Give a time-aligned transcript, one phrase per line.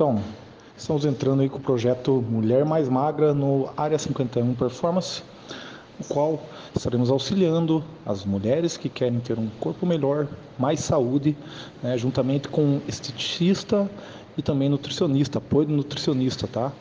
[0.00, 0.18] Então,
[0.78, 5.22] estamos entrando aí com o projeto Mulher Mais Magra no Área 51 Performance,
[6.00, 6.42] o qual
[6.74, 10.26] estaremos auxiliando as mulheres que querem ter um corpo melhor,
[10.58, 11.36] mais saúde,
[11.82, 13.90] né, juntamente com esteticista
[14.38, 16.72] e também nutricionista, apoio do nutricionista, tá?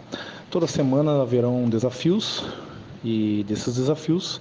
[0.49, 2.45] Toda semana haverão desafios
[3.04, 4.39] e desses desafios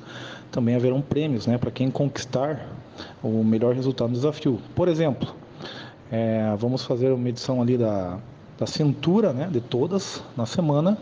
[0.52, 2.64] também haverão prêmios, né, para quem conquistar
[3.24, 4.60] o melhor resultado do desafio.
[4.76, 5.34] Por exemplo,
[6.12, 8.20] é, vamos fazer uma medição ali da,
[8.58, 10.98] da cintura, né, de todas na semana.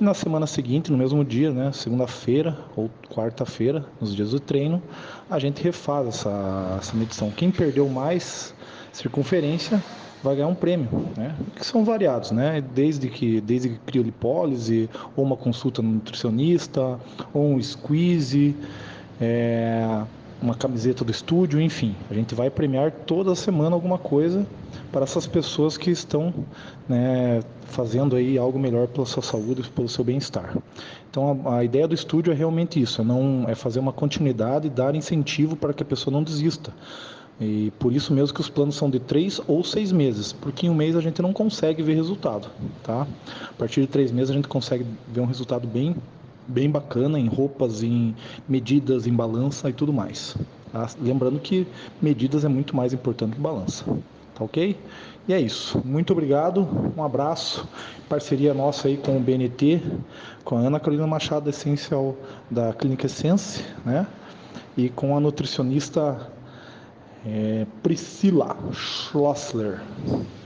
[0.00, 4.82] E na semana seguinte, no mesmo dia, né, segunda-feira ou quarta-feira, nos dias do treino,
[5.30, 7.30] a gente refaz essa, essa medição.
[7.30, 8.54] Quem perdeu mais
[8.92, 9.82] circunferência
[10.22, 11.36] vai ganhar um prêmio, né?
[11.54, 12.64] Que são variados, né?
[12.74, 16.98] Desde que desde que criolipólise, ou uma consulta no nutricionista,
[17.32, 18.56] ou um squeeze,
[19.20, 20.02] é,
[20.44, 21.96] uma camiseta do estúdio, enfim.
[22.10, 24.46] A gente vai premiar toda semana alguma coisa
[24.92, 26.32] para essas pessoas que estão
[26.86, 30.56] né, fazendo aí algo melhor pela sua saúde, pelo seu bem-estar.
[31.10, 34.66] Então a, a, ideia do estúdio é realmente isso, é não é fazer uma continuidade
[34.66, 36.72] e dar incentivo para que a pessoa não desista.
[37.40, 40.70] E por isso mesmo que os planos são de três ou seis meses, porque em
[40.70, 42.48] um mês a gente não consegue ver resultado,
[42.82, 43.06] tá?
[43.48, 45.96] A partir de três meses a gente consegue ver um resultado bem
[46.46, 48.14] bem bacana em roupas, em
[48.48, 50.36] medidas, em balança e tudo mais.
[50.72, 50.88] Tá?
[51.00, 51.66] Lembrando que
[52.00, 53.84] medidas é muito mais importante que balança.
[54.34, 54.76] Tá ok?
[55.26, 55.80] E é isso.
[55.84, 56.68] Muito obrigado.
[56.96, 57.66] Um abraço.
[58.08, 59.80] Parceria nossa aí com o BNT,
[60.44, 62.16] com a Ana Carolina Machado, essencial
[62.50, 64.06] da Clínica Essence, né?
[64.76, 66.30] E com a nutricionista
[67.24, 69.80] é, Priscila Schlossler.